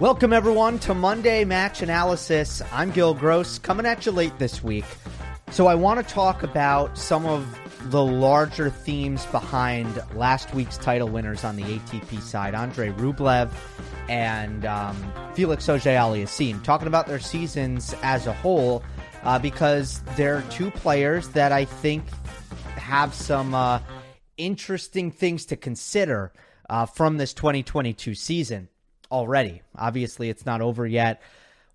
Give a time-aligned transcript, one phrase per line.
[0.00, 2.62] Welcome, everyone, to Monday Match Analysis.
[2.72, 4.86] I'm Gil Gross, coming at you late this week.
[5.50, 7.60] So, I want to talk about some of
[7.90, 13.50] the larger themes behind last week's title winners on the ATP side Andre Rublev
[14.08, 14.96] and um,
[15.34, 18.82] Felix Auger Aliassime, talking about their seasons as a whole,
[19.24, 22.08] uh, because they're two players that I think
[22.76, 23.80] have some uh,
[24.38, 26.32] interesting things to consider
[26.70, 28.70] uh, from this 2022 season
[29.10, 29.62] already.
[29.76, 31.22] Obviously, it's not over yet.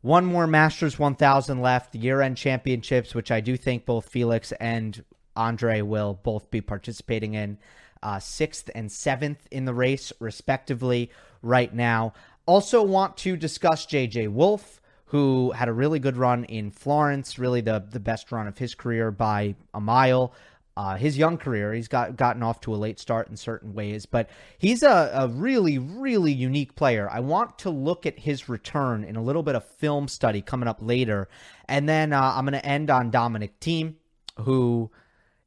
[0.02, 5.04] One more Masters 1000 left, year end championships, which I do think both Felix and
[5.36, 7.58] Andre will both be participating in.
[8.04, 11.10] Uh, sixth and seventh in the race, respectively,
[11.42, 12.14] right now.
[12.46, 17.62] Also, want to discuss JJ Wolf, who had a really good run in Florence, really
[17.62, 20.34] the, the best run of his career by a mile
[20.78, 21.74] uh, his young career.
[21.74, 25.28] He's got gotten off to a late start in certain ways, but he's a, a
[25.28, 27.10] really, really unique player.
[27.10, 30.68] I want to look at his return in a little bit of film study coming
[30.68, 31.30] up later,
[31.68, 33.96] and then uh, I'm going to end on Dominic Thiem,
[34.42, 34.92] who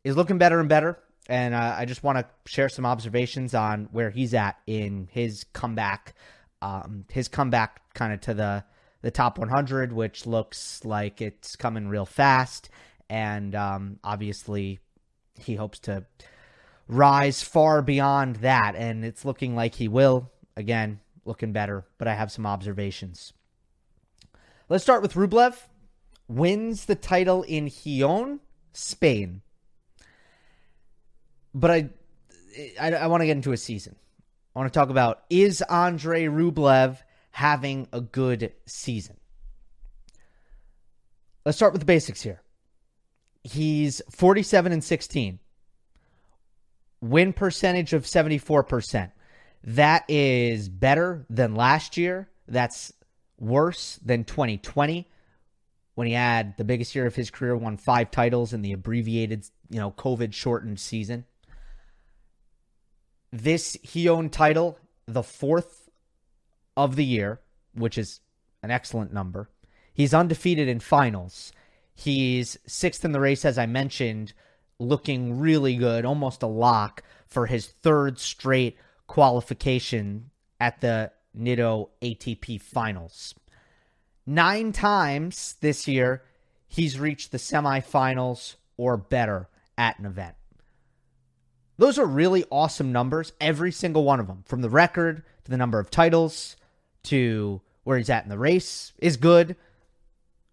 [0.05, 0.99] is looking better and better.
[1.29, 5.45] And uh, I just want to share some observations on where he's at in his
[5.53, 6.15] comeback,
[6.63, 8.65] um, his comeback kind of to the
[9.01, 12.69] the top 100, which looks like it's coming real fast.
[13.09, 14.81] And um, obviously,
[15.41, 16.05] he hopes to
[16.87, 20.31] rise far beyond that, and it's looking like he will.
[20.57, 23.33] Again, looking better, but I have some observations.
[24.69, 25.57] Let's start with Rublev.
[26.27, 28.41] Wins the title in Gijón,
[28.73, 29.41] Spain.
[31.55, 31.89] But I,
[32.79, 33.97] I, I want to get into a season.
[34.55, 36.99] I want to talk about is Andre Rublev
[37.31, 39.17] having a good season?
[41.47, 42.43] Let's start with the basics here.
[43.51, 45.39] He's 47 and 16.
[47.01, 49.13] Win percentage of 74%.
[49.65, 52.29] That is better than last year.
[52.47, 52.93] That's
[53.39, 55.09] worse than 2020
[55.95, 59.45] when he had the biggest year of his career, won five titles in the abbreviated,
[59.69, 61.25] you know, COVID shortened season.
[63.33, 65.91] This Gijón title, the fourth
[66.77, 67.41] of the year,
[67.75, 68.21] which is
[68.63, 69.51] an excellent number.
[69.93, 71.51] He's undefeated in finals.
[72.01, 74.33] He's sixth in the race, as I mentioned,
[74.79, 78.77] looking really good, almost a lock for his third straight
[79.09, 83.35] qualification at the Nitto ATP finals.
[84.25, 86.23] Nine times this year,
[86.69, 90.37] he's reached the semifinals or better at an event.
[91.79, 95.57] Those are really awesome numbers, every single one of them, from the record to the
[95.57, 96.55] number of titles
[97.05, 99.57] to where he's at in the race is good.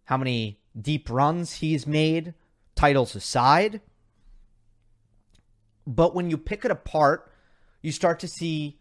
[0.06, 2.34] How many deep runs he's made,
[2.76, 3.82] titles aside.
[5.88, 7.32] But when you pick it apart,
[7.82, 8.80] you start to see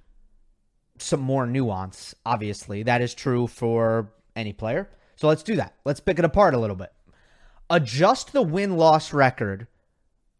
[0.98, 2.82] some more nuance, obviously.
[2.82, 4.88] That is true for any player.
[5.16, 5.74] So let's do that.
[5.84, 6.92] Let's pick it apart a little bit.
[7.70, 9.66] Adjust the win loss record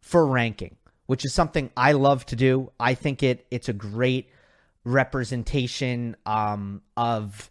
[0.01, 2.71] for ranking, which is something I love to do.
[2.79, 4.29] I think it it's a great
[4.83, 7.49] representation um, of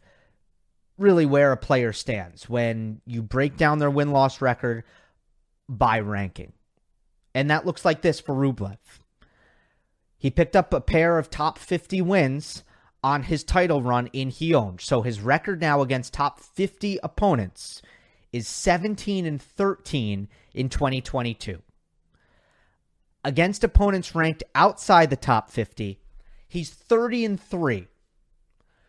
[0.99, 4.85] really where a player stands when you break down their win loss record
[5.69, 6.53] by ranking.
[7.35, 8.79] And that looks like this for Rublev.
[10.17, 12.65] He picked up a pair of top 50 wins
[13.03, 14.81] on his title run in Gijón.
[14.81, 17.83] So his record now against top 50 opponents
[18.33, 21.61] is 17 and 13 in 2022.
[23.23, 25.99] Against opponents ranked outside the top 50,
[26.49, 27.89] he's 30 and 3.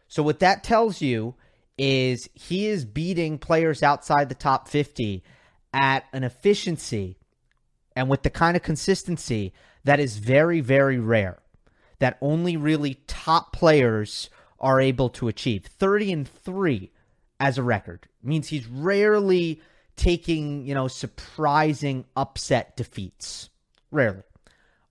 [0.07, 1.35] So what that tells you
[1.78, 5.24] is he is beating players outside the top 50
[5.74, 7.18] at an efficiency
[7.96, 9.53] and with the kind of consistency
[9.84, 11.40] that is very, very rare,
[12.00, 15.66] that only really top players are able to achieve.
[15.66, 16.91] 30 and 3
[17.40, 19.62] as a record means he's rarely
[19.96, 23.50] taking, you know, surprising upset defeats.
[23.91, 24.24] Rarely.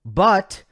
[0.03, 0.63] But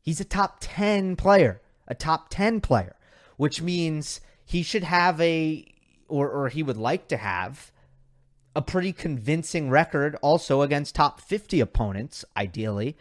[0.00, 2.96] he's a top 10 player, a top 10 player,
[3.36, 5.64] which means he should have a,
[6.08, 7.72] or, or he would like to have,
[8.56, 12.96] a pretty convincing record also against top 50 opponents, ideally.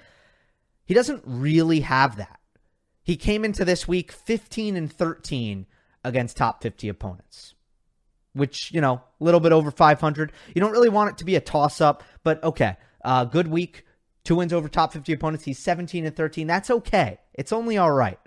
[0.85, 2.39] He doesn't really have that.
[3.03, 5.65] He came into this week 15 and 13
[6.03, 7.53] against top 50 opponents,
[8.33, 10.31] which, you know, a little bit over 500.
[10.55, 12.77] You don't really want it to be a toss up, but okay.
[13.03, 13.85] Uh, good week,
[14.23, 15.45] two wins over top 50 opponents.
[15.45, 16.47] He's 17 and 13.
[16.47, 17.19] That's okay.
[17.33, 18.19] It's only all right.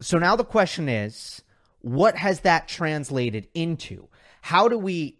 [0.00, 1.42] So now the question is
[1.80, 4.08] what has that translated into?
[4.40, 5.18] How do we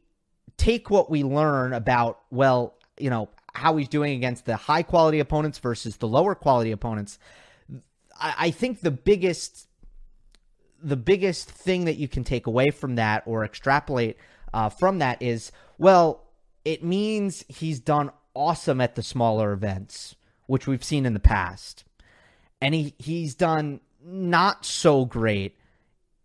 [0.57, 5.21] take what we learn about, well, you know, how he's doing against the high quality
[5.21, 7.19] opponents versus the lower quality opponents?
[8.21, 9.69] I, think the biggest
[10.83, 14.17] the biggest thing that you can take away from that or extrapolate
[14.53, 16.25] uh, from that is well,
[16.65, 20.17] it means he's done awesome at the smaller events,
[20.47, 21.85] which we've seen in the past.
[22.61, 25.57] And he, he's done not so great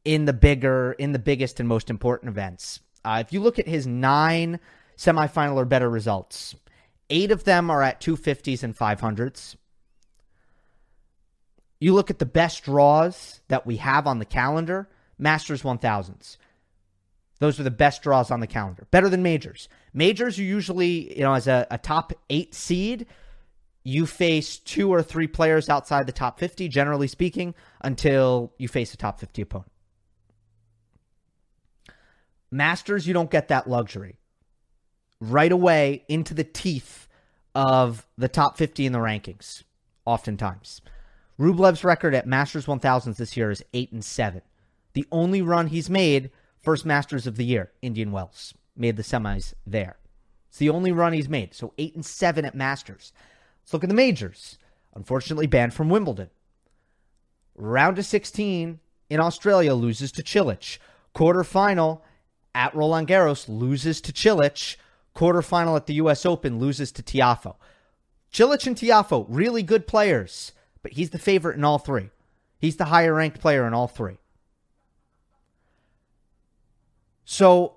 [0.05, 2.79] in the bigger, in the biggest and most important events.
[3.03, 4.59] Uh, if you look at his nine
[4.97, 6.55] semifinal or better results,
[7.09, 9.55] eight of them are at 250s and 500s.
[11.79, 16.37] You look at the best draws that we have on the calendar, Masters 1000s.
[17.39, 18.85] Those are the best draws on the calendar.
[18.91, 19.69] Better than majors.
[19.93, 23.05] Majors, you usually, you know, as a, a top eight seed,
[23.83, 28.93] you face two or three players outside the top 50, generally speaking, until you face
[28.93, 29.71] a top 50 opponent.
[32.51, 34.17] Masters, you don't get that luxury.
[35.21, 37.07] Right away into the teeth
[37.55, 39.63] of the top 50 in the rankings,
[40.05, 40.81] oftentimes.
[41.37, 44.41] Rublev's record at Masters 1000s this year is 8 and 7.
[44.93, 46.31] The only run he's made,
[46.61, 49.97] first Masters of the year, Indian Wells, made the semis there.
[50.49, 51.53] It's the only run he's made.
[51.53, 53.13] So 8 and 7 at Masters.
[53.69, 54.57] Let's look at the majors.
[54.95, 56.31] Unfortunately, banned from Wimbledon.
[57.53, 58.79] Round of 16
[59.11, 60.79] in Australia loses to Cilic.
[61.13, 62.01] Quarterfinal
[62.55, 64.75] at Roland Garros loses to Cilic.
[65.15, 66.25] Quarterfinal at the U.S.
[66.25, 67.57] Open loses to Tiafoe.
[68.33, 70.51] Cilic and Tiafoe, really good players,
[70.81, 72.09] but he's the favorite in all three.
[72.57, 74.17] He's the higher ranked player in all three.
[77.23, 77.75] So,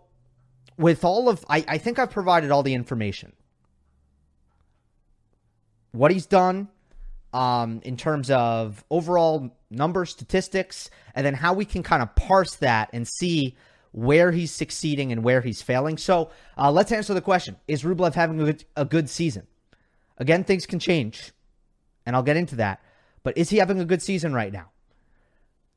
[0.79, 3.35] with all of, I, I think I've provided all the information
[5.93, 6.69] what he's done
[7.33, 12.56] um, in terms of overall number statistics, and then how we can kind of parse
[12.56, 13.56] that and see
[13.93, 15.99] where he's succeeding and where he's failing.
[15.99, 19.47] So uh, let's answer the question Is Rublev having a good, a good season?
[20.19, 21.33] Again, things can change,
[22.05, 22.81] and I'll get into that.
[23.23, 24.71] But is he having a good season right now?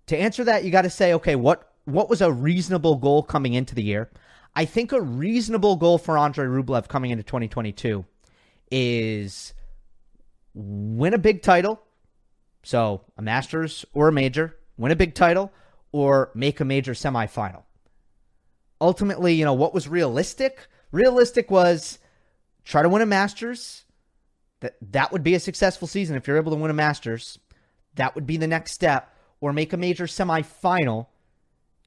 [0.07, 3.53] To answer that, you got to say, okay, what what was a reasonable goal coming
[3.53, 4.09] into the year?
[4.55, 8.05] I think a reasonable goal for Andre Rublev coming into 2022
[8.71, 9.53] is
[10.55, 11.81] win a big title.
[12.63, 15.51] So a Masters or a major, win a big title
[15.91, 17.63] or make a major semifinal.
[18.81, 20.67] Ultimately, you know, what was realistic?
[20.91, 21.99] Realistic was
[22.63, 23.83] try to win a Masters.
[24.61, 27.37] That that would be a successful season if you're able to win a Masters.
[27.95, 31.07] That would be the next step or make a major semifinal.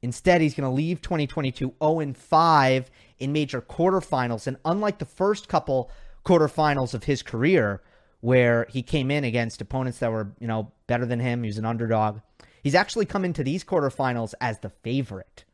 [0.01, 4.47] Instead, he's going to leave 2022 0 5 in major quarterfinals.
[4.47, 5.91] And unlike the first couple
[6.25, 7.83] quarterfinals of his career,
[8.21, 11.43] where he came in against opponents that were, you know, better than him.
[11.43, 12.21] He was an underdog.
[12.63, 15.45] He's actually come into these quarterfinals as the favorite.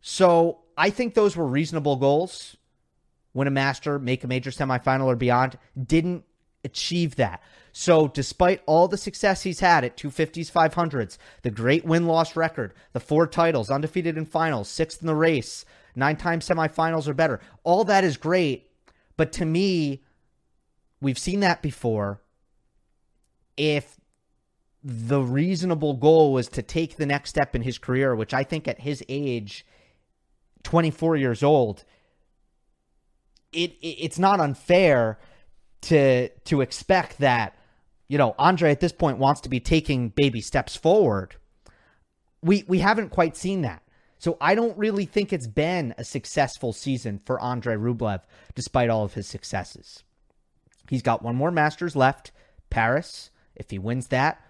[0.00, 2.56] So I think those were reasonable goals.
[3.34, 5.58] Win a master, make a major semifinal or beyond.
[5.82, 6.24] Didn't
[6.64, 7.42] achieve that.
[7.72, 12.74] So, despite all the success he's had at 250s, 500s, the great win loss record,
[12.92, 15.64] the four titles, undefeated in finals, sixth in the race,
[15.96, 18.70] nine times semifinals or better, all that is great.
[19.16, 20.02] But to me,
[21.02, 22.22] We've seen that before.
[23.56, 23.98] If
[24.84, 28.68] the reasonable goal was to take the next step in his career, which I think
[28.68, 29.66] at his age,
[30.62, 31.84] 24 years old,
[33.52, 35.18] it, it it's not unfair
[35.82, 37.56] to to expect that
[38.08, 41.34] you know Andre at this point wants to be taking baby steps forward.
[42.42, 43.82] We we haven't quite seen that.
[44.18, 48.20] So I don't really think it's been a successful season for Andre Rublev
[48.54, 50.04] despite all of his successes.
[50.92, 52.32] He's got one more Masters left,
[52.68, 53.30] Paris.
[53.56, 54.44] If he wins that,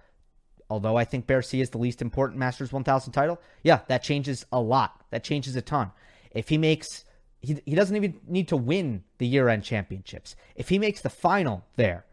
[0.69, 4.59] although I think Bercy is the least important Masters 1000 title, yeah, that changes a
[4.59, 5.05] lot.
[5.11, 5.93] That changes a ton.
[6.33, 7.05] If he makes,
[7.43, 10.35] he, he doesn't even need to win the year end championships.
[10.57, 12.07] If he makes the final there,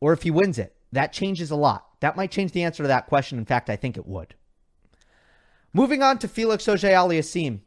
[0.00, 1.86] or if he wins it, that changes a lot.
[2.00, 3.38] That might change the answer to that question.
[3.38, 4.34] In fact, I think it would.
[5.72, 7.60] Moving on to Felix Auger Aliassime.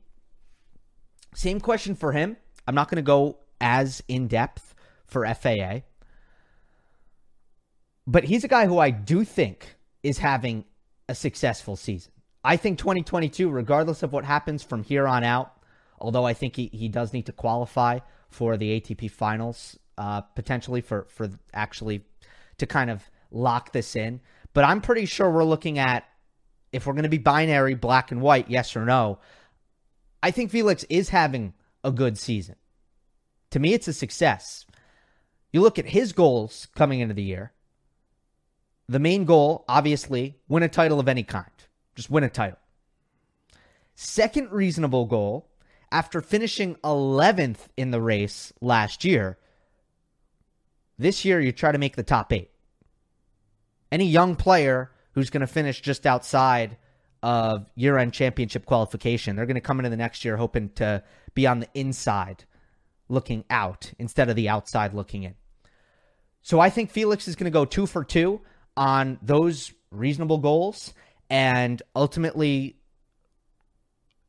[1.33, 2.35] Same question for him.
[2.67, 4.68] I'm not going to go as in depth
[5.09, 5.81] for FAA.
[8.07, 10.65] But he's a guy who I do think is having
[11.07, 12.11] a successful season.
[12.43, 15.51] I think 2022, regardless of what happens from here on out,
[15.99, 17.99] although I think he, he does need to qualify
[18.29, 22.05] for the ATP finals, uh, potentially for, for actually
[22.57, 24.21] to kind of lock this in.
[24.53, 26.05] But I'm pretty sure we're looking at
[26.71, 29.19] if we're going to be binary, black and white, yes or no.
[30.21, 32.55] I think Felix is having a good season.
[33.51, 34.65] To me, it's a success.
[35.51, 37.53] You look at his goals coming into the year.
[38.87, 41.51] The main goal, obviously, win a title of any kind.
[41.95, 42.59] Just win a title.
[43.95, 45.49] Second reasonable goal,
[45.91, 49.37] after finishing 11th in the race last year,
[50.97, 52.51] this year you try to make the top eight.
[53.91, 56.77] Any young player who's going to finish just outside
[57.21, 59.35] of year end championship qualification.
[59.35, 61.03] They're going to come into the next year hoping to
[61.33, 62.45] be on the inside
[63.09, 65.35] looking out instead of the outside looking in.
[66.41, 68.41] So I think Felix is going to go two for two
[68.75, 70.93] on those reasonable goals.
[71.29, 72.77] And ultimately,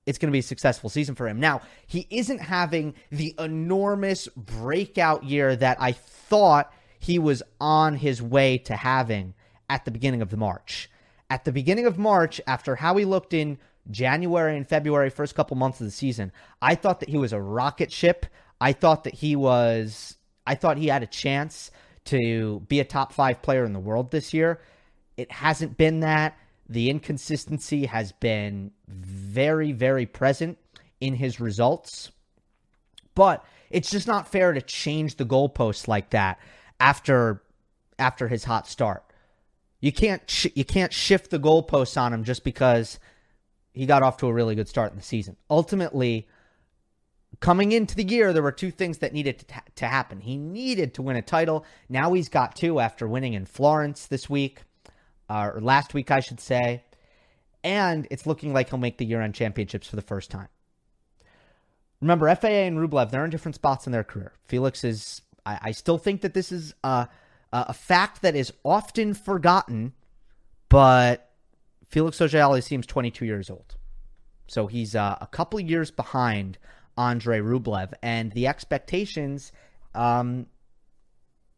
[0.06, 1.40] it's going to be a successful season for him.
[1.40, 8.20] Now, he isn't having the enormous breakout year that I thought he was on his
[8.20, 9.34] way to having
[9.68, 10.90] at the beginning of the March.
[11.30, 13.58] At the beginning of March, after how he looked in
[13.90, 17.40] January and February, first couple months of the season, I thought that he was a
[17.40, 18.26] rocket ship.
[18.60, 21.70] I thought that he was, I thought he had a chance
[22.10, 24.60] to be a top five player in the world this year.
[25.16, 26.36] It hasn't been that.
[26.68, 30.58] The inconsistency has been very, very present
[31.00, 32.12] in his results.
[33.14, 36.38] But it's just not fair to change the goalposts like that
[36.78, 37.42] after
[37.98, 39.04] after his hot start.
[39.80, 42.98] You can't sh- you can't shift the goalposts on him just because
[43.72, 45.36] he got off to a really good start in the season.
[45.48, 46.28] Ultimately,
[47.38, 50.20] coming into the year, there were two things that needed to, ta- to happen.
[50.20, 51.64] He needed to win a title.
[51.88, 54.62] Now he's got two after winning in Florence this week,
[55.28, 56.84] uh, or last week, I should say.
[57.62, 60.48] And it's looking like he'll make the year end championships for the first time.
[62.00, 64.32] Remember, FAA and Rublev, they're in different spots in their career.
[64.48, 67.08] Felix is, I, I still think that this is a,
[67.52, 69.92] a fact that is often forgotten,
[70.70, 71.30] but
[71.88, 73.76] Felix Auger Aliassime's 22 years old.
[74.46, 76.58] So he's uh, a couple years behind
[76.96, 79.52] Andre Rublev, and the expectations
[79.94, 80.46] um,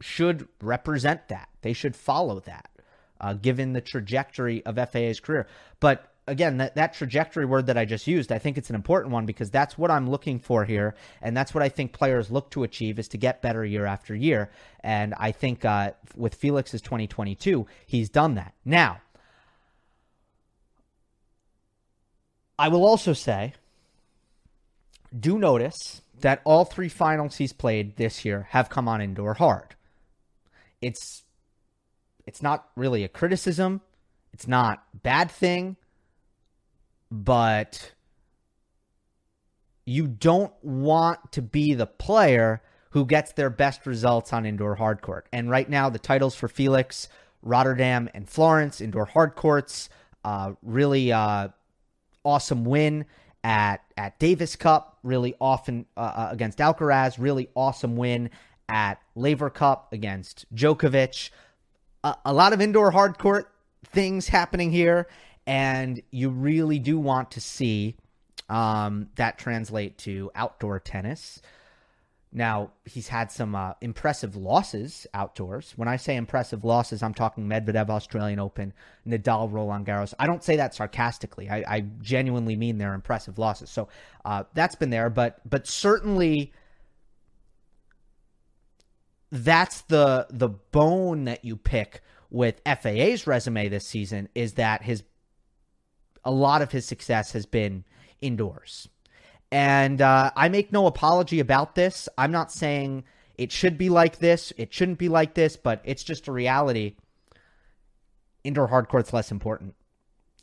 [0.00, 1.48] should represent that.
[1.62, 2.70] They should follow that,
[3.20, 5.46] uh, given the trajectory of FAA's career.
[5.80, 9.12] But again, that, that trajectory word that I just used, I think it's an important
[9.12, 10.94] one because that's what I'm looking for here.
[11.20, 14.14] And that's what I think players look to achieve is to get better year after
[14.14, 14.50] year.
[14.80, 18.54] And I think uh, with Felix's 2022, he's done that.
[18.64, 19.00] Now,
[22.58, 23.54] I will also say
[25.18, 29.74] do notice that all three finals he's played this year have come on indoor hard.
[30.80, 31.24] It's
[32.26, 33.80] it's not really a criticism.
[34.32, 35.76] It's not bad thing,
[37.10, 37.92] but
[39.84, 45.02] you don't want to be the player who gets their best results on indoor hard
[45.02, 45.26] court.
[45.32, 47.08] And right now, the titles for Felix,
[47.42, 49.88] Rotterdam, and Florence, indoor hard courts,
[50.24, 51.48] uh, really uh,
[52.24, 53.04] awesome win
[53.44, 58.30] at at Davis Cup, really often uh, uh, against Alcaraz, really awesome win
[58.68, 61.30] at Laver Cup against Djokovic.
[62.04, 63.50] A, a lot of indoor hard court
[63.86, 65.08] things happening here,
[65.46, 67.96] and you really do want to see
[68.48, 71.40] um, that translate to outdoor tennis.
[72.34, 75.74] Now, he's had some uh, impressive losses outdoors.
[75.76, 78.72] When I say impressive losses, I'm talking Medvedev Australian Open,
[79.06, 80.14] Nadal Roland Garros.
[80.18, 81.50] I don't say that sarcastically.
[81.50, 83.68] I, I genuinely mean they're impressive losses.
[83.68, 83.88] So
[84.24, 86.52] uh, that's been there, but but certainly
[89.30, 95.02] that's the the bone that you pick with FAA's resume this season is that his
[96.24, 97.84] a lot of his success has been
[98.22, 98.88] indoors.
[99.52, 102.08] And uh, I make no apology about this.
[102.16, 103.04] I'm not saying
[103.36, 106.96] it should be like this, it shouldn't be like this, but it's just a reality.
[108.44, 109.74] Indoor hard court's less important.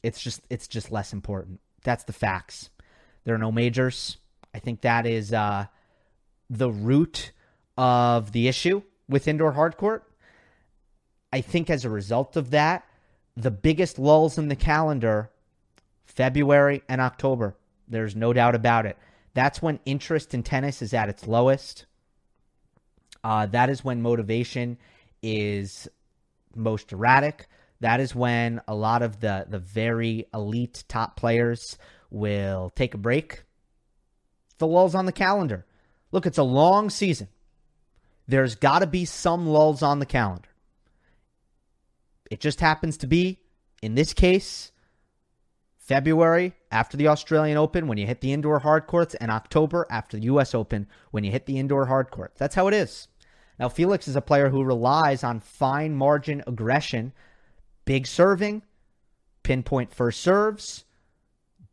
[0.04, 1.60] It's just it's just less important.
[1.84, 2.70] That's the facts.
[3.24, 4.18] There are no majors.
[4.54, 5.66] I think that is uh,
[6.50, 7.32] the root
[7.78, 10.04] of the issue with indoor hard court.
[11.34, 12.86] I think as a result of that,
[13.36, 15.32] the biggest lulls in the calendar,
[16.06, 17.56] February and October.
[17.90, 18.98] There's no doubt about it.
[19.34, 21.86] That's when interest in tennis is at its lowest.
[23.24, 24.78] Uh, that is when motivation
[25.22, 25.88] is
[26.56, 27.48] most erratic.
[27.82, 31.78] That is when a lot of the, the very elite top players
[32.10, 33.44] will take a break.
[34.58, 35.66] The lulls on the calendar.
[36.12, 37.30] Look, it's a long season.
[38.28, 40.50] There's got to be some lulls on the calendar.
[42.30, 43.40] It just happens to be,
[43.82, 44.72] in this case,
[45.90, 50.18] February after the Australian Open when you hit the indoor hard courts, and October after
[50.18, 50.54] the U.S.
[50.54, 52.38] Open when you hit the indoor hard courts.
[52.38, 53.08] That's how it is.
[53.58, 57.12] Now, Felix is a player who relies on fine margin aggression,
[57.86, 58.62] big serving,
[59.42, 60.86] pinpoint first serves,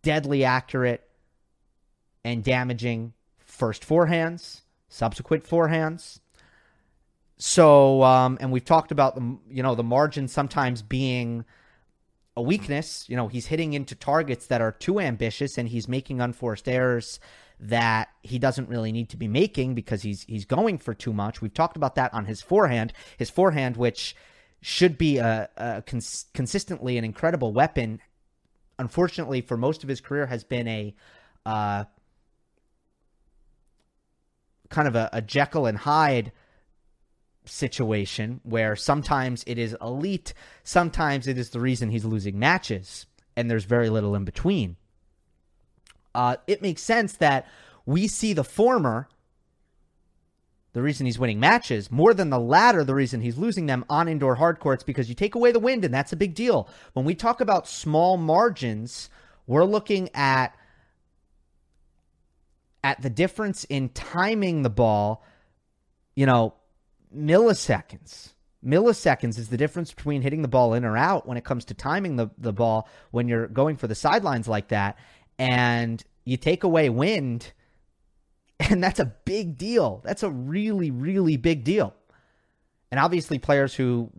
[0.01, 1.07] deadly accurate
[2.25, 6.21] and damaging first forehands, subsequent forehands.
[7.37, 11.45] So, um, and we've talked about the you know the margin sometimes being
[12.37, 13.09] a weakness.
[13.09, 17.19] You know, he's hitting into targets that are too ambitious and he's making unforced errors
[17.59, 21.41] that he doesn't really need to be making because he's he's going for too much.
[21.41, 22.93] We've talked about that on his forehand.
[23.17, 24.15] His forehand which
[24.61, 28.01] should be a, a cons- consistently an incredible weapon.
[28.79, 30.95] Unfortunately, for most of his career, has been a
[31.47, 31.85] uh,
[34.69, 36.33] kind of a, a Jekyll and Hyde
[37.47, 43.51] situation where sometimes it is elite, sometimes it is the reason he's losing matches, and
[43.51, 44.77] there's very little in between.
[46.15, 47.47] Uh, it makes sense that
[47.85, 49.09] we see the former,
[50.73, 54.09] the reason he's winning matches, more than the latter, the reason he's losing them on
[54.09, 56.69] indoor hard courts, because you take away the wind, and that's a big deal.
[56.95, 59.09] When we talk about small margins,
[59.47, 60.55] we're looking at
[62.83, 65.25] at the difference in timing the ball,
[66.15, 66.55] you know,
[67.15, 68.33] milliseconds.
[68.65, 71.75] Milliseconds is the difference between hitting the ball in or out when it comes to
[71.75, 74.99] timing the, the ball when you're going for the sidelines like that.
[75.39, 77.53] And you take away wind,
[78.61, 80.01] and that's a big deal.
[80.05, 81.95] That's a really, really big deal.
[82.91, 84.11] And obviously, players who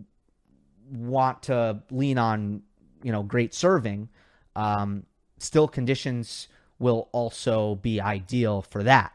[0.91, 2.61] want to lean on,
[3.03, 4.09] you know, great serving,
[4.55, 5.05] um,
[5.39, 6.47] still conditions
[6.79, 9.13] will also be ideal for that.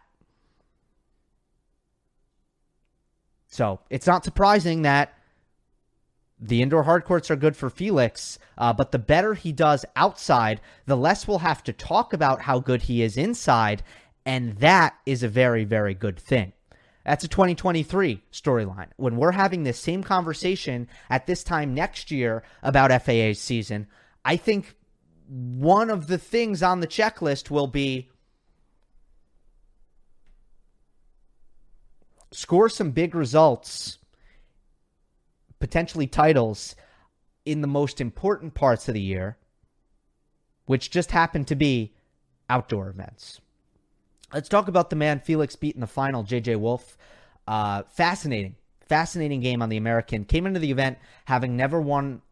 [3.53, 5.13] So it's not surprising that
[6.41, 10.63] the indoor hard courts are good for Felix, uh, but the better he does outside,
[10.87, 13.83] the less we'll have to talk about how good he is inside.
[14.25, 16.55] And that is a very, very good thing.
[17.05, 18.89] That's a 2023 storyline.
[18.97, 23.87] When we're having this same conversation at this time next year about FAA's season,
[24.25, 24.75] I think
[25.29, 28.09] one of the things on the checklist will be
[32.33, 33.99] score some big results,
[35.61, 36.75] potentially titles,
[37.45, 39.37] in the most important parts of the year,
[40.67, 41.95] which just happen to be
[42.49, 43.41] outdoor events.
[44.33, 46.97] Let's talk about the man Felix beat in the final, JJ Wolf.
[47.47, 48.55] Uh, fascinating,
[48.89, 50.25] fascinating game on the American.
[50.25, 52.23] Came into the event having never won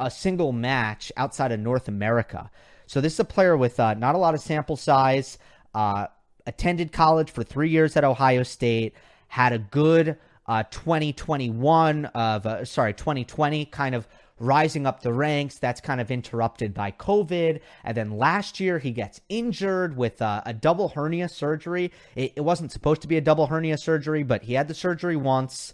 [0.00, 2.50] a single match outside of North America.
[2.86, 5.38] So this is a player with uh, not a lot of sample size.
[5.74, 6.06] Uh,
[6.46, 8.94] attended college for three years at Ohio State.
[9.32, 14.06] Had a good uh, 2021 of uh, sorry 2020 kind of
[14.38, 15.58] rising up the ranks.
[15.58, 17.60] That's kind of interrupted by COVID.
[17.82, 21.92] And then last year, he gets injured with uh, a double hernia surgery.
[22.14, 25.16] It, it, wasn't supposed to be a double hernia surgery, but he had the surgery
[25.16, 25.72] once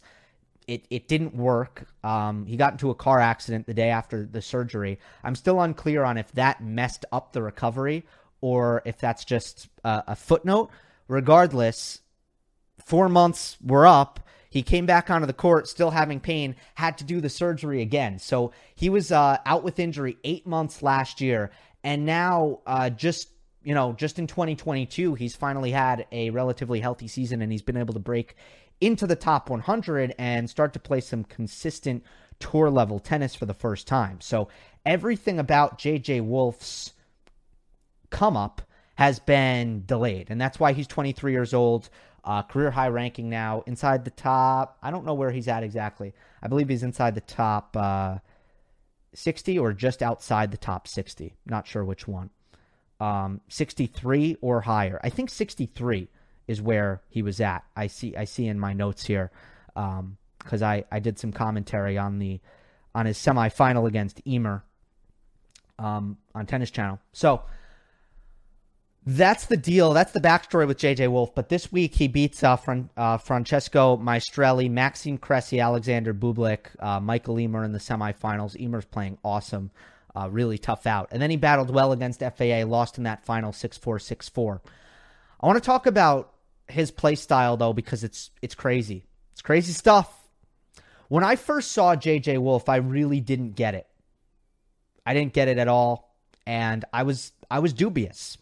[0.68, 1.88] it, it didn't work.
[2.04, 5.00] Um, he got into a car accident the day after the surgery.
[5.24, 8.06] I'm still unclear on if that messed up the recovery
[8.40, 10.70] or if that's just a, a footnote.
[11.08, 12.02] Regardless,
[12.88, 14.20] four months were up.
[14.50, 18.18] He came back onto the court, still having pain, had to do the surgery again.
[18.18, 21.50] So he was uh, out with injury eight months last year.
[21.84, 23.28] And now, uh, just
[23.62, 27.76] you know, just in 2022, he's finally had a relatively healthy season and he's been
[27.76, 28.36] able to break
[28.80, 32.02] into the top 100 and start to play some consistent
[32.38, 34.22] tour level tennis for the first time.
[34.22, 34.48] So
[34.86, 36.94] everything about JJ Wolf's
[38.08, 38.62] come up
[38.94, 41.88] has been delayed, and that's why he's 23 years old.
[42.24, 44.76] Uh, career high ranking now, inside the top.
[44.82, 46.12] I don't know where he's at exactly.
[46.42, 48.18] I believe he's inside the top uh,
[49.14, 51.34] 60 or just outside the top 60.
[51.46, 52.30] Not sure which one.
[53.00, 55.00] Um, 63 or higher.
[55.02, 56.08] I think 63
[56.48, 57.64] is where he was at.
[57.76, 59.30] I see I see in my notes here
[59.74, 62.40] because um, I I did some commentary on the
[62.94, 64.64] on his semifinal against Ymer
[65.78, 66.98] um, on Tennis Channel.
[67.12, 67.42] So
[69.10, 69.94] that's the deal.
[69.94, 71.34] That's the backstory with JJ Wolf.
[71.34, 77.00] But this week he beats uh, Fran- uh, Francesco Maestrelli, Maxime Cressy, Alexander Bublik, uh,
[77.00, 78.54] Michael Ymer in the semifinals.
[78.54, 79.70] Ymer's playing awesome.
[80.14, 81.08] Uh, really tough out.
[81.10, 84.62] And then he battled well against FAA, lost in that final 6 4 6 4.
[85.40, 86.34] I want to talk about
[86.66, 89.04] his play style though because it's it's crazy.
[89.32, 90.14] It's crazy stuff.
[91.08, 93.86] When I first saw JJ Wolf, I really didn't get it.
[95.06, 96.14] I didn't get it at all
[96.46, 98.36] and I was I was dubious.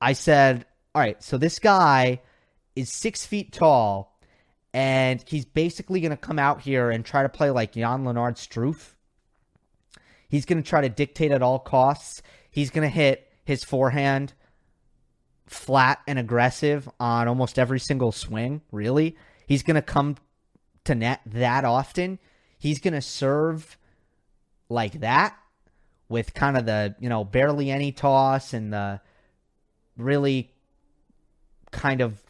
[0.00, 2.20] I said, "All right, so this guy
[2.74, 4.18] is 6 feet tall
[4.74, 8.92] and he's basically going to come out here and try to play like Jan-Lennard Struff.
[10.28, 12.20] He's going to try to dictate at all costs.
[12.50, 14.34] He's going to hit his forehand
[15.46, 19.16] flat and aggressive on almost every single swing, really.
[19.46, 20.16] He's going to come
[20.84, 22.18] to net that often.
[22.58, 23.78] He's going to serve
[24.68, 25.38] like that
[26.08, 29.00] with kind of the, you know, barely any toss and the
[29.96, 30.52] really
[31.70, 32.22] kind of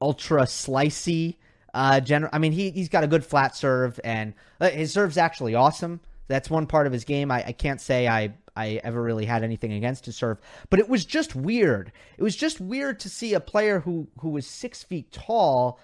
[0.00, 1.36] ultra slicey
[1.74, 5.16] uh general I mean he he's got a good flat serve and uh, his serve's
[5.16, 6.00] actually awesome.
[6.28, 7.30] That's one part of his game.
[7.30, 10.38] I, I can't say I I ever really had anything against his serve,
[10.70, 11.92] but it was just weird.
[12.18, 15.78] It was just weird to see a player who who was six feet tall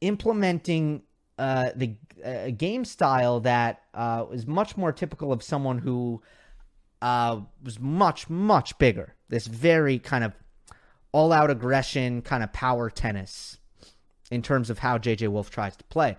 [0.00, 1.02] implementing
[1.38, 6.22] uh, the a game style that uh, is much more typical of someone who
[7.04, 9.14] uh, was much much bigger.
[9.28, 10.32] This very kind of
[11.12, 13.58] all out aggression, kind of power tennis
[14.30, 16.16] in terms of how JJ Wolf tries to play.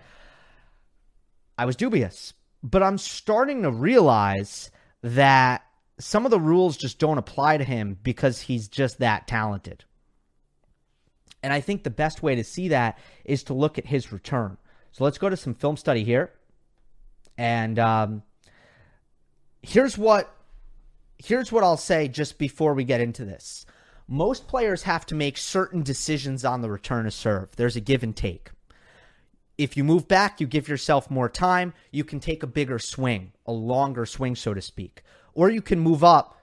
[1.57, 4.69] I was dubious, but I'm starting to realize
[5.01, 5.63] that
[5.99, 9.85] some of the rules just don't apply to him because he's just that talented.
[11.41, 14.57] And I think the best way to see that is to look at his return.
[14.91, 16.31] So let's go to some film study here.
[17.39, 18.23] And um,
[19.63, 20.34] here's what
[21.17, 23.65] here's what I'll say just before we get into this.
[24.07, 27.55] Most players have to make certain decisions on the return of serve.
[27.55, 28.51] There's a give and take.
[29.57, 31.73] If you move back, you give yourself more time.
[31.91, 35.01] You can take a bigger swing, a longer swing, so to speak.
[35.33, 36.39] Or you can move up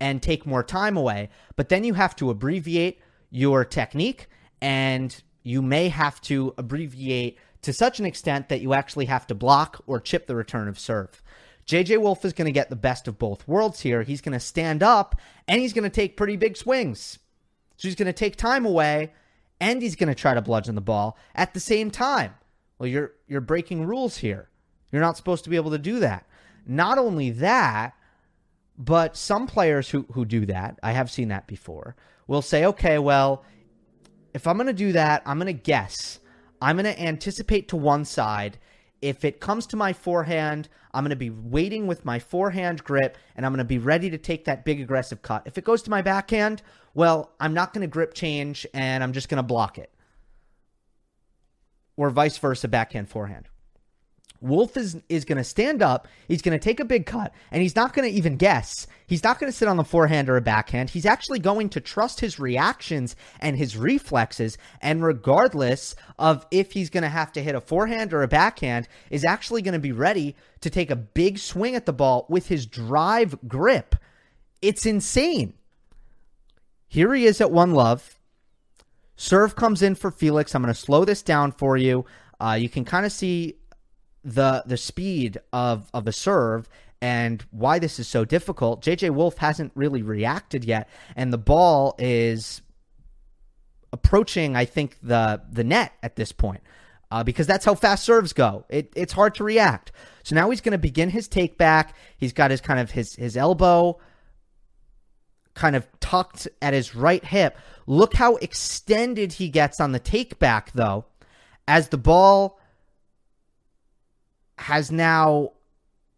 [0.00, 3.00] and take more time away, but then you have to abbreviate
[3.30, 4.28] your technique
[4.60, 9.34] and you may have to abbreviate to such an extent that you actually have to
[9.34, 11.22] block or chip the return of serve.
[11.68, 14.02] JJ Wolf is going to get the best of both worlds here.
[14.02, 17.18] He's going to stand up and he's going to take pretty big swings.
[17.76, 19.12] So he's going to take time away
[19.60, 22.34] and he's going to try to bludgeon the ball at the same time.
[22.78, 24.48] Well, you're you're breaking rules here.
[24.90, 26.26] You're not supposed to be able to do that.
[26.66, 27.94] Not only that,
[28.78, 32.98] but some players who who do that, I have seen that before, will say, "Okay,
[32.98, 33.44] well,
[34.32, 36.20] if I'm going to do that, I'm going to guess.
[36.62, 38.58] I'm going to anticipate to one side.
[39.00, 43.16] If it comes to my forehand, I'm going to be waiting with my forehand grip
[43.36, 45.42] and I'm going to be ready to take that big aggressive cut.
[45.46, 46.62] If it goes to my backhand,
[46.94, 49.92] well, I'm not going to grip change and I'm just going to block it
[51.98, 53.48] or vice versa, backhand, forehand.
[54.40, 56.06] Wolf is is going to stand up.
[56.28, 58.86] He's going to take a big cut, and he's not going to even guess.
[59.06, 60.90] He's not going to sit on the forehand or a backhand.
[60.90, 66.90] He's actually going to trust his reactions and his reflexes, and regardless of if he's
[66.90, 69.92] going to have to hit a forehand or a backhand, is actually going to be
[69.92, 73.96] ready to take a big swing at the ball with his drive grip.
[74.62, 75.54] It's insane.
[76.86, 78.18] Here he is at one love.
[79.16, 80.54] Serve comes in for Felix.
[80.54, 82.06] I'm going to slow this down for you.
[82.40, 83.56] Uh, you can kind of see
[84.34, 86.68] the the speed of of the serve
[87.00, 88.82] and why this is so difficult.
[88.82, 92.62] JJ Wolf hasn't really reacted yet, and the ball is
[93.92, 96.60] approaching, I think, the the net at this point.
[97.10, 98.66] Uh, because that's how fast serves go.
[98.68, 99.92] It, it's hard to react.
[100.24, 101.96] So now he's going to begin his take back.
[102.18, 103.98] He's got his kind of his his elbow
[105.54, 107.56] kind of tucked at his right hip.
[107.86, 111.06] Look how extended he gets on the take back, though,
[111.66, 112.57] as the ball
[114.68, 115.50] has now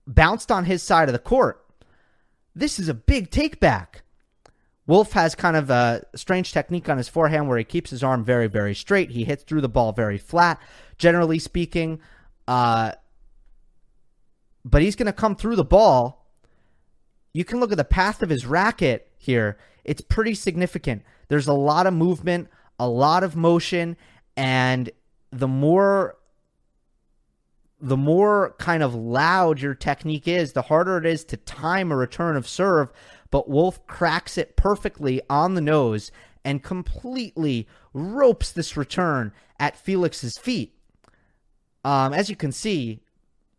[0.08, 1.64] bounced on his side of the court.
[2.52, 4.02] This is a big take back.
[4.88, 8.24] Wolf has kind of a strange technique on his forehand where he keeps his arm
[8.24, 9.12] very, very straight.
[9.12, 10.60] He hits through the ball very flat,
[10.98, 12.00] generally speaking.
[12.48, 12.90] Uh,
[14.64, 16.26] but he's going to come through the ball.
[17.32, 19.58] You can look at the path of his racket here.
[19.84, 21.04] It's pretty significant.
[21.28, 22.48] There's a lot of movement,
[22.80, 23.96] a lot of motion,
[24.36, 24.90] and
[25.30, 26.16] the more
[27.80, 31.96] the more kind of loud your technique is, the harder it is to time a
[31.96, 32.90] return of serve.
[33.30, 36.10] But Wolf cracks it perfectly on the nose
[36.44, 40.74] and completely ropes this return at Felix's feet.
[41.84, 43.00] Um, as you can see,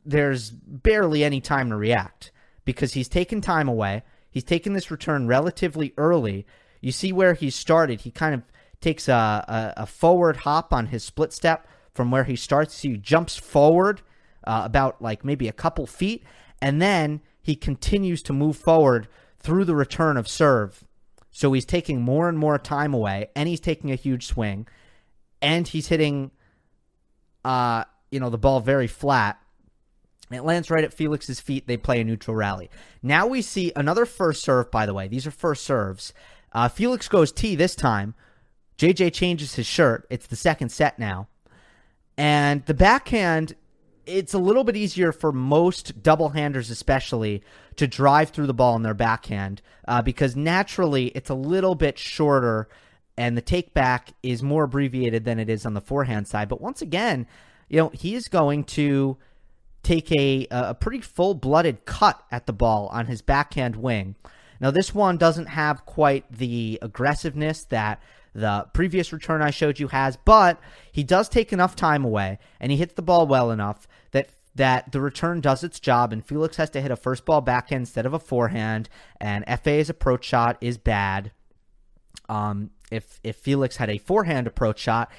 [0.06, 2.32] there's barely any time to react
[2.66, 4.04] because he's taken time away.
[4.30, 6.46] He's taken this return relatively early.
[6.80, 8.02] You see where he started.
[8.02, 8.44] He kind of
[8.80, 12.82] takes a, a, a forward hop on his split step from where he starts.
[12.82, 14.02] He jumps forward
[14.46, 16.24] uh, about like maybe a couple feet,
[16.62, 19.08] and then he continues to move forward
[19.40, 20.84] through the return of serve.
[21.32, 24.68] So he's taking more and more time away, and he's taking a huge swing,
[25.42, 26.32] and he's hitting,
[27.46, 29.40] uh, you know, the ball very flat.
[30.30, 31.68] It lands right at Felix's feet.
[31.68, 32.70] They play a neutral rally.
[33.02, 35.08] Now we see another first serve, by the way.
[35.08, 36.14] These are first serves.
[36.54, 38.14] Uh, Felix goes T this time.
[38.78, 40.08] JJ changes his shirt.
[40.10, 41.28] It's the second set now.
[42.18, 43.56] And the backhand
[44.12, 47.44] it's a little bit easier for most double handers, especially,
[47.78, 51.98] to drive through the ball in their backhand uh, because naturally it's a little bit
[51.98, 52.68] shorter
[53.18, 56.50] and the take back is more abbreviated than it is on the forehand side.
[56.50, 57.28] But once again,
[57.70, 59.18] you know, he is going to
[59.84, 64.16] take a, a pretty full blooded cut at the ball on his backhand wing.
[64.60, 68.02] Now, this one doesn't have quite the aggressiveness that
[68.34, 70.60] the previous return I showed you has, but
[70.92, 74.92] he does take enough time away and he hits the ball well enough that that
[74.92, 78.06] the return does its job and Felix has to hit a first ball backhand instead
[78.06, 78.90] of a forehand
[79.20, 81.32] and FA's approach shot is bad.
[82.28, 85.12] Um, if if Felix had a forehand approach shot,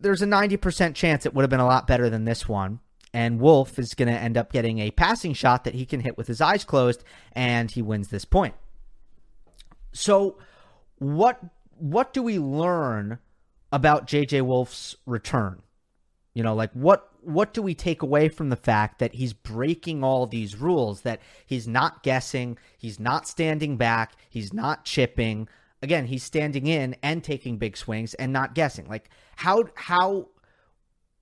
[0.00, 2.80] there's a 90% chance it would have been a lot better than this one.
[3.12, 6.18] And Wolf is going to end up getting a passing shot that he can hit
[6.18, 8.54] with his eyes closed, and he wins this point.
[9.92, 10.36] So,
[10.98, 11.40] what
[11.78, 13.18] what do we learn
[13.72, 15.62] about JJ Wolf's return?
[16.34, 20.04] You know, like what what do we take away from the fact that he's breaking
[20.04, 25.48] all these rules that he's not guessing, he's not standing back, he's not chipping.
[25.82, 28.86] Again, he's standing in and taking big swings and not guessing.
[28.86, 30.28] Like how how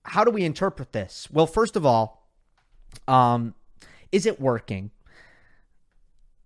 [0.03, 1.27] how do we interpret this?
[1.31, 2.29] Well, first of all,
[3.07, 3.55] um
[4.11, 4.91] is it working?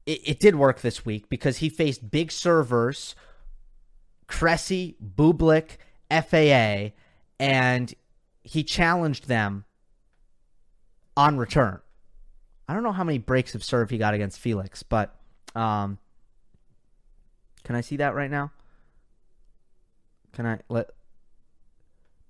[0.10, 3.14] It, it did work this week because he faced big servers,
[4.26, 5.78] Cressy, Bublik,
[6.10, 6.96] FAA,
[7.40, 7.94] and
[8.42, 9.66] he challenged them
[11.16, 11.80] on return.
[12.68, 15.16] I don't know how many breaks of serve he got against Felix, but
[15.54, 16.00] um,
[17.64, 18.52] can I see that right now?
[20.34, 20.90] Can I let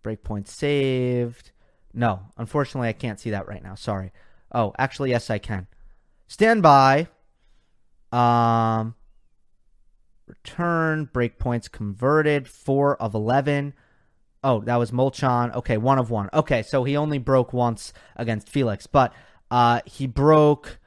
[0.04, 1.52] break points saved?
[1.94, 3.76] No, unfortunately, I can't see that right now.
[3.76, 4.12] Sorry.
[4.54, 5.68] Oh, actually, yes, I can.
[6.28, 7.08] Stand by.
[8.12, 8.96] Um,
[10.28, 12.48] return breakpoints converted.
[12.48, 13.74] Four of eleven.
[14.44, 15.54] Oh, that was Molchan.
[15.56, 16.30] Okay, one of one.
[16.34, 19.14] Okay, so he only broke once against Felix, but
[19.52, 20.80] uh, he broke.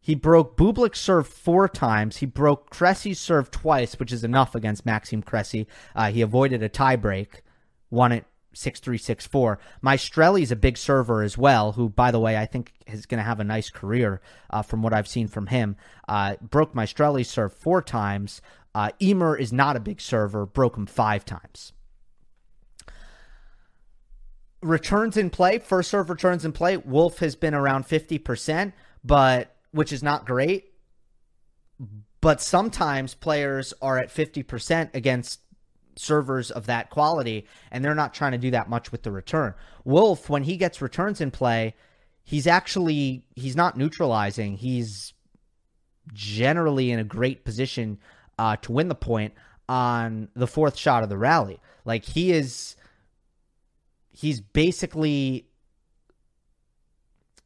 [0.00, 2.18] He broke Bublik's serve four times.
[2.18, 5.66] He broke Cressy's serve twice, which is enough against Maxime Cressy.
[5.94, 7.40] Uh, he avoided a tiebreak,
[7.90, 9.58] won it six three six four.
[9.82, 13.24] Maestrelli's a big server as well, who, by the way, I think is going to
[13.24, 15.76] have a nice career uh, from what I've seen from him.
[16.08, 18.40] Uh, broke Maestrelli's serve four times.
[18.74, 21.72] Uh, Ymer is not a big server, broke him five times.
[24.62, 26.76] Returns in play, first serve returns in play.
[26.76, 28.72] Wolf has been around 50%,
[29.04, 30.72] but which is not great.
[32.20, 35.40] But sometimes players are at 50% against
[35.96, 39.54] servers of that quality, and they're not trying to do that much with the return.
[39.84, 41.74] Wolf, when he gets returns in play,
[42.22, 44.56] he's actually he's not neutralizing.
[44.56, 45.12] He's
[46.12, 47.98] generally in a great position
[48.38, 49.34] uh, to win the point
[49.68, 51.60] on the fourth shot of the rally.
[51.84, 52.76] Like he is,
[54.10, 55.46] he's basically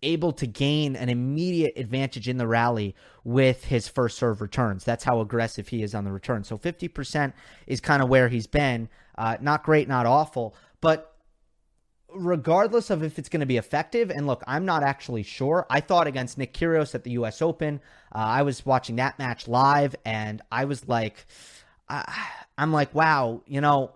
[0.03, 4.85] able to gain an immediate advantage in the rally with his first serve returns.
[4.85, 6.45] That's how aggressive he is on the return.
[6.45, 7.33] So 50%
[7.67, 8.89] is kind of where he's been.
[9.17, 11.17] Uh, not great, not awful, but
[12.15, 15.67] regardless of if it's going to be effective, and look, I'm not actually sure.
[15.69, 17.43] I thought against Nick Kyrgios at the U.S.
[17.43, 17.81] Open,
[18.15, 21.27] uh, I was watching that match live, and I was like,
[21.89, 22.05] uh,
[22.57, 23.93] I'm like, wow, you know,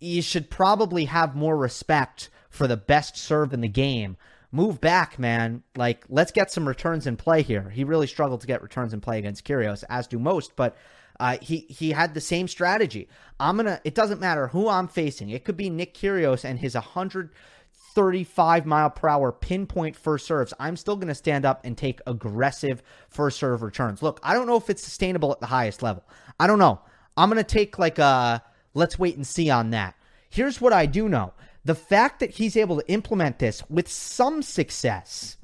[0.00, 4.16] you should probably have more respect for the best serve in the game
[4.54, 5.64] move back, man.
[5.76, 7.68] Like, let's get some returns in play here.
[7.70, 10.76] He really struggled to get returns in play against Kyrgios, as do most, but
[11.18, 13.08] uh, he he had the same strategy.
[13.38, 13.80] I'm gonna.
[13.84, 15.28] It doesn't matter who I'm facing.
[15.30, 20.54] It could be Nick Kyrgios and his 135 mile per hour pinpoint first serves.
[20.58, 24.02] I'm still gonna stand up and take aggressive first serve returns.
[24.02, 26.04] Look, I don't know if it's sustainable at the highest level.
[26.38, 26.80] I don't know.
[27.16, 29.94] I'm gonna take like a let's wait and see on that.
[30.30, 31.32] Here's what I do know
[31.64, 35.36] the fact that he's able to implement this with some success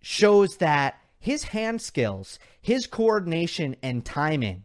[0.00, 4.64] shows that his hand skills, his coordination and timing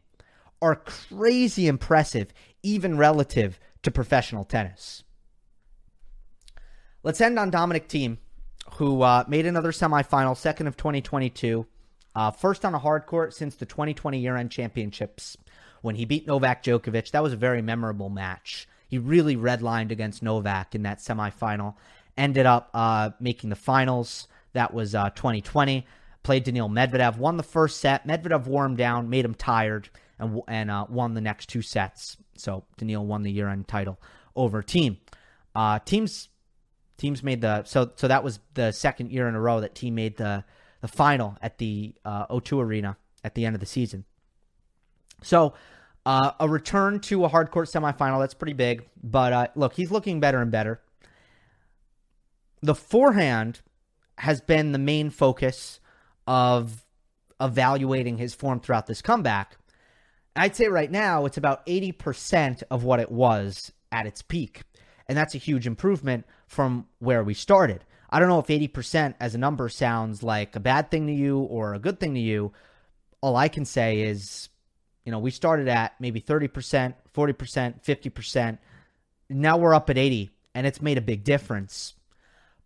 [0.61, 5.03] are crazy impressive, even relative to professional tennis.
[7.01, 8.17] Let's end on Dominic Thiem,
[8.75, 11.65] who uh, made another semifinal, second of 2022,
[12.15, 15.35] uh, first on a hard court since the 2020 year end championships
[15.81, 17.11] when he beat Novak Djokovic.
[17.11, 18.67] That was a very memorable match.
[18.93, 21.73] He really redlined against Novak in that semifinal.
[22.15, 24.27] Ended up uh, making the finals.
[24.51, 25.83] That was uh, 2020.
[26.21, 27.17] Played Daniil Medvedev.
[27.17, 28.05] Won the first set.
[28.05, 32.17] Medvedev wore him down, made him tired, and and uh, won the next two sets.
[32.37, 33.99] So Daniil won the year-end title
[34.35, 34.97] over Thiem.
[35.55, 36.29] Uh, Thiem's
[36.99, 39.93] Thiem's made the so so that was the second year in a row that Thiem
[39.93, 40.43] made the
[40.81, 44.05] the final at the uh, O2 Arena at the end of the season.
[45.23, 45.55] So
[46.05, 48.87] uh, a return to a hard court semifinal, that's pretty big.
[49.01, 50.81] But uh, look, he's looking better and better.
[52.61, 53.61] The forehand
[54.17, 55.79] has been the main focus
[56.27, 56.85] of
[57.41, 59.57] evaluating his form throughout this comeback.
[60.35, 64.63] I'd say right now it's about 80% of what it was at its peak.
[65.07, 67.83] And that's a huge improvement from where we started.
[68.09, 71.39] I don't know if 80% as a number sounds like a bad thing to you
[71.39, 72.53] or a good thing to you.
[73.21, 74.49] All I can say is
[75.05, 78.57] you know, we started at maybe 30%, 40%, 50%.
[79.29, 81.93] Now we're up at 80 and it's made a big difference.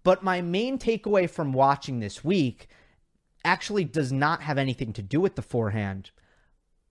[0.04, 2.68] But my main takeaway from watching this week
[3.44, 6.12] actually does not have anything to do with the forehand,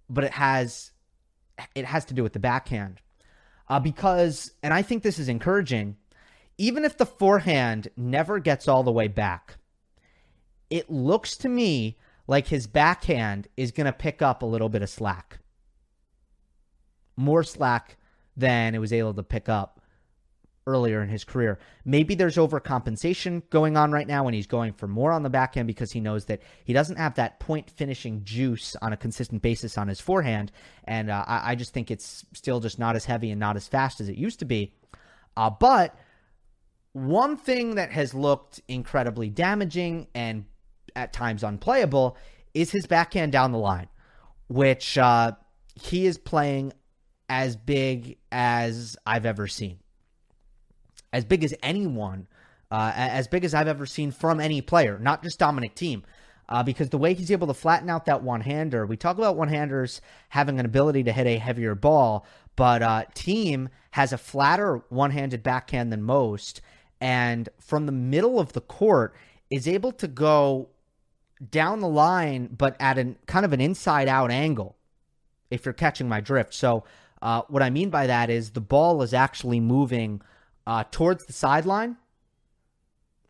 [0.09, 0.91] but it has
[1.75, 3.01] it has to do with the backhand.
[3.69, 5.97] Uh, because, and I think this is encouraging,
[6.59, 9.57] even if the forehand never gets all the way back,
[10.71, 14.83] it looks to me like his backhand is going to pick up a little bit
[14.83, 15.39] of slack.
[17.17, 17.97] More slack
[18.37, 19.81] than it was able to pick up
[20.67, 21.59] earlier in his career.
[21.85, 25.69] Maybe there's overcompensation going on right now and he's going for more on the backhand
[25.69, 29.79] because he knows that he doesn't have that point finishing juice on a consistent basis
[29.79, 30.51] on his forehand.
[30.85, 33.69] And uh, I, I, just think it's still just not as heavy and not as
[33.69, 34.75] fast as it used to be.
[35.37, 35.97] Uh, but
[36.93, 40.47] one thing that has looked incredibly damaging and
[40.97, 42.17] at times unplayable
[42.55, 43.89] is his backhand down the line,
[44.49, 45.33] which uh,
[45.75, 46.73] he is playing
[47.29, 49.79] as big as I've ever seen
[51.17, 52.27] as big as anyone,
[52.71, 56.03] uh, as big as I've ever seen from any player, not just Dominic Thiem.
[56.49, 59.37] Uh, because the way he's able to flatten out that one hander, we talk about
[59.37, 64.19] one handers having an ability to hit a heavier ball, but uh, Thiem has a
[64.19, 66.61] flatter one handed backhand than most,
[67.01, 69.17] and from the middle of the court
[69.51, 70.69] is able to go
[71.51, 74.77] down the line, but at an kind of an inside out angle,
[75.51, 76.55] if you're catching my drift.
[76.55, 76.85] So,
[77.23, 80.23] uh, what I mean by that is the ball is actually moving
[80.67, 81.97] uh, towards the sideline.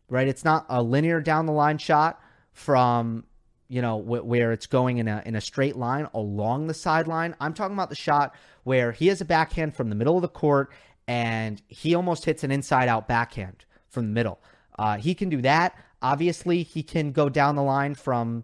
[0.09, 2.21] Right, it's not a linear down the line shot
[2.53, 3.25] from
[3.67, 7.35] you know wh- where it's going in a in a straight line along the sideline.
[7.41, 10.29] I'm talking about the shot where he has a backhand from the middle of the
[10.29, 10.71] court
[11.07, 14.39] and he almost hits an inside out backhand from the middle.
[14.77, 15.75] Uh, he can do that.
[16.01, 18.43] Obviously, he can go down the line from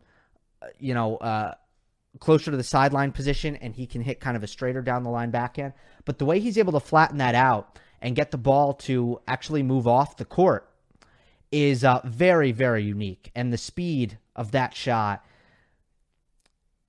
[0.62, 1.54] uh, you know uh,
[2.20, 5.10] closer to the sideline position and he can hit kind of a straighter down the
[5.10, 5.74] line backhand.
[6.06, 9.64] But the way he's able to flatten that out and get the ball to actually
[9.64, 10.70] move off the court
[11.52, 13.32] is uh, very, very unique.
[13.36, 15.26] And the speed of that shot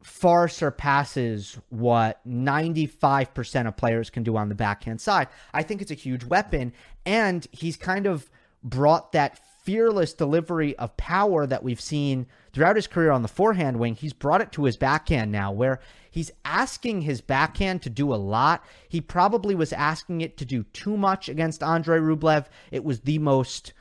[0.02, 5.28] far surpasses what 95% of players can do on the backhand side.
[5.54, 6.74] I think it's a huge weapon.
[7.06, 8.30] And he's kind of
[8.62, 13.78] brought that fearless delivery of power that we've seen throughout his career on the forehand
[13.78, 13.94] wing.
[13.94, 18.16] He's brought it to his backhand now, where he's asking his backhand to do a
[18.16, 18.62] lot.
[18.88, 22.46] He probably was asking it to do too much against Andrei Rublev.
[22.70, 23.72] It was the most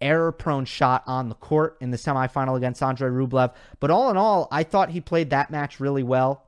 [0.00, 3.54] error prone shot on the court in the semifinal against Andrei Rublev.
[3.80, 6.46] But all in all, I thought he played that match really well.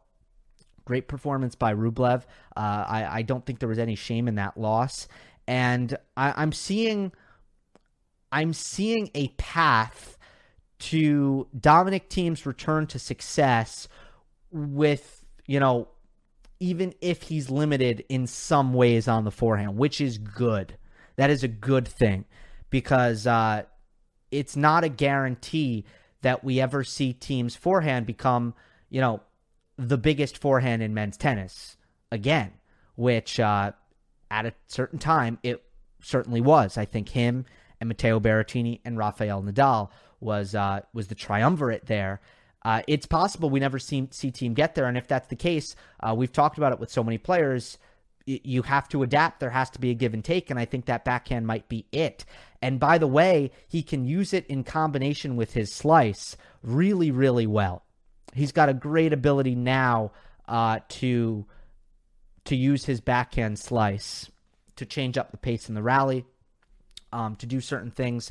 [0.85, 2.24] Great performance by Rublev.
[2.57, 5.07] Uh, I, I, don't think there was any shame in that loss.
[5.46, 7.12] And I, I'm seeing
[8.32, 10.16] I'm seeing a path
[10.78, 13.86] to Dominic Thiem's return to success
[14.50, 15.88] with, you know,
[16.58, 20.76] even if he's limited in some ways on the forehand, which is good.
[21.16, 22.24] That is a good thing
[22.70, 23.64] because uh,
[24.30, 25.84] it's not a guarantee
[26.22, 28.54] that we ever see Thiem's forehand become,
[28.90, 29.20] you know,
[29.76, 31.76] the biggest forehand in men's tennis
[32.10, 32.52] again,
[32.94, 33.72] which uh,
[34.30, 35.62] at a certain time it
[36.00, 36.78] certainly was.
[36.78, 37.44] I think him
[37.82, 39.90] and Matteo Berrettini and Rafael Nadal
[40.20, 42.20] was uh, was the triumvirate there.
[42.64, 45.74] Uh, it's possible we never see, see Thiem get there, and if that's the case,
[45.98, 47.76] uh, we've talked about it with so many players.
[48.28, 49.40] Y- you have to adapt.
[49.40, 51.84] There has to be a give and take, and I think that backhand might be
[51.90, 52.24] it.
[52.62, 57.48] And by the way, he can use it in combination with his slice really, really
[57.48, 57.82] well.
[58.32, 60.12] He's got a great ability now
[60.46, 61.46] uh, to
[62.44, 64.30] to use his backhand slice
[64.76, 66.26] to change up the pace in the rally
[67.12, 68.31] um, to do certain things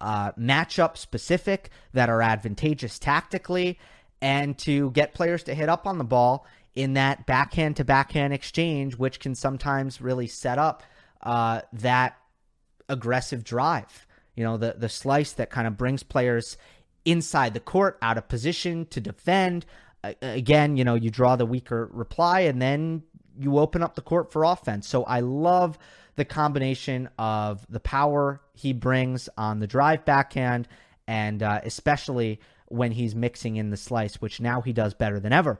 [0.00, 3.78] uh, matchup specific that are advantageous tactically
[4.22, 8.32] and to get players to hit up on the ball in that backhand to backhand
[8.32, 10.82] exchange, which can sometimes really set up
[11.22, 12.16] uh, that
[12.88, 14.06] aggressive drive.
[14.36, 16.56] You know, the, the slice that kind of brings players
[17.04, 19.66] inside the court, out of position to defend.
[20.22, 23.02] Again, you know, you draw the weaker reply and then
[23.38, 24.86] you open up the court for offense.
[24.86, 25.78] So I love
[26.20, 30.68] the combination of the power he brings on the drive backhand
[31.08, 35.32] and uh, especially when he's mixing in the slice, which now he does better than
[35.32, 35.58] ever.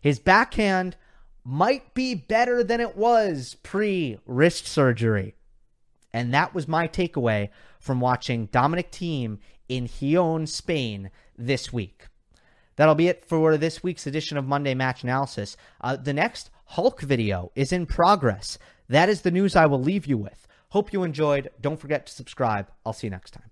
[0.00, 0.96] His backhand
[1.42, 5.34] might be better than it was pre wrist surgery.
[6.12, 7.48] And that was my takeaway
[7.80, 12.06] from watching Dominic Thiem in Gijón, Spain this week.
[12.76, 15.56] That'll be it for this week's edition of Monday Match Analysis.
[15.80, 18.58] Uh, the next Hulk video is in progress.
[18.88, 20.46] That is the news I will leave you with.
[20.70, 21.50] Hope you enjoyed.
[21.60, 22.70] Don't forget to subscribe.
[22.84, 23.50] I'll see you next time.